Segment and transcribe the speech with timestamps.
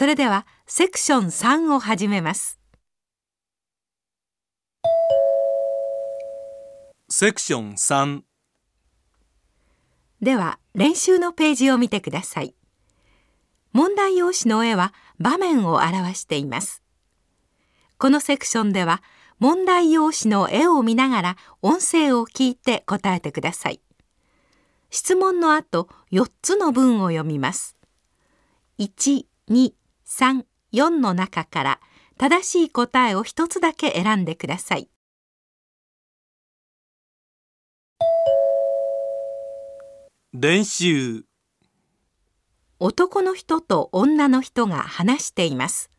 [0.00, 2.58] それではセクション3を始めます。
[7.10, 8.22] セクション3
[10.22, 12.54] では練習のページを見てください。
[13.74, 16.82] 問題用紙の絵は場面を表しています。
[17.98, 19.02] このセクションでは
[19.38, 23.82] 問題用紙の絵を見ながら音声を聞いて答えてください。
[24.88, 27.76] 質問の後4つの文を読みます。
[28.78, 29.74] 1、2、
[30.10, 31.80] 3、4の中から
[32.18, 34.90] 正しい答えを1つだけ選んでください。
[40.32, 41.24] 練習。
[42.80, 45.90] 男の人と女の人が話しています。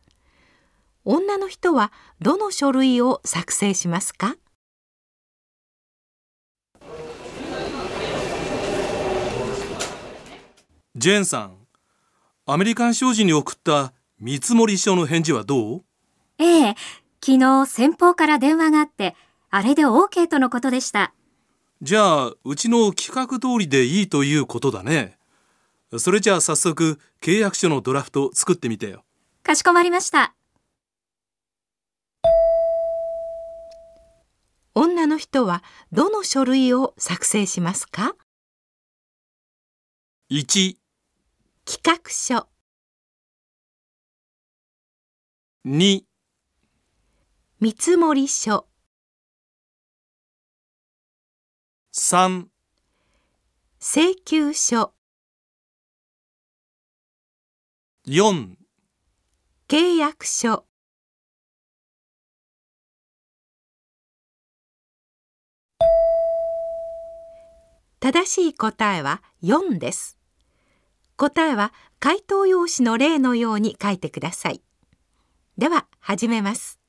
[1.04, 1.90] 女の人は
[2.20, 4.36] どの書類を作成しますか？
[10.94, 11.56] ジェーンさん
[12.44, 15.84] アメリカン商事に送った見積書の返事はどう？
[16.38, 16.74] ええ
[17.20, 19.16] 昨日先方から電話があって
[19.50, 21.12] あれで OK とのことでした。
[21.82, 25.18] じゃあうちの企画通りでいいということだね。
[25.98, 29.04] それじゃあ早速契約書のドラフト作ってみてよ。
[29.42, 30.36] かしこまりました。
[34.76, 38.14] 女の人はどの書類を作成しますか
[40.30, 40.76] ？1、
[41.66, 42.46] 企画書
[45.64, 46.02] 2、
[47.60, 48.66] 見積書。
[51.94, 52.46] 3、
[53.78, 54.92] 請求書。
[58.08, 58.56] 4
[59.68, 60.66] 契約書。
[68.00, 70.18] 正しい答えは4です。
[71.16, 74.60] 答えは回答用紙の例のように書いてください
[75.58, 76.81] では始めます。